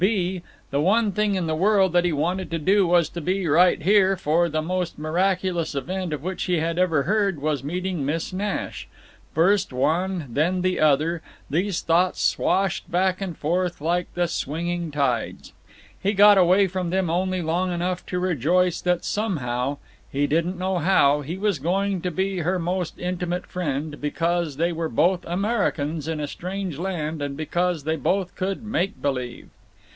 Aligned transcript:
(b) 0.09 0.41
The 0.71 0.81
one 0.81 1.11
thing 1.11 1.35
in 1.35 1.45
the 1.45 1.53
world 1.53 1.93
that 1.93 2.05
he 2.05 2.11
wanted 2.11 2.49
to 2.49 2.57
do 2.57 2.87
was 2.87 3.07
to 3.09 3.21
be 3.21 3.47
right 3.47 3.79
here, 3.79 4.17
for 4.17 4.49
the 4.49 4.63
most 4.63 4.97
miraculous 4.97 5.75
event 5.75 6.11
of 6.11 6.23
which 6.23 6.45
he 6.45 6.57
had 6.57 6.79
ever 6.79 7.03
heard 7.03 7.39
was 7.39 7.63
meeting 7.63 8.03
Miss 8.03 8.33
Nash. 8.33 8.87
First 9.35 9.71
one, 9.71 10.25
then 10.27 10.63
the 10.63 10.79
other, 10.79 11.21
these 11.51 11.81
thoughts 11.81 12.19
swashed 12.19 12.89
back 12.89 13.21
and 13.21 13.37
forth 13.37 13.79
like 13.79 14.11
the 14.15 14.27
swinging 14.27 14.89
tides. 14.89 15.53
He 16.01 16.13
got 16.13 16.39
away 16.39 16.65
from 16.65 16.89
them 16.89 17.11
only 17.11 17.43
long 17.43 17.71
enough 17.71 18.03
to 18.07 18.17
rejoice 18.17 18.81
that 18.81 19.05
somehow—he 19.05 20.25
didn't 20.25 20.57
know 20.57 20.79
how—he 20.79 21.37
was 21.37 21.59
going 21.59 22.01
to 22.01 22.09
be 22.09 22.39
her 22.39 22.57
most 22.57 22.97
intimate 22.97 23.45
friend, 23.45 24.01
because 24.01 24.57
they 24.57 24.71
were 24.71 24.89
both 24.89 25.23
Americans 25.27 26.07
in 26.07 26.19
a 26.19 26.25
strange 26.25 26.79
land 26.79 27.21
and 27.21 27.37
because 27.37 27.83
they 27.83 27.97
both 27.97 28.33
could 28.35 28.63
make 28.63 28.99
believe. 28.99 29.49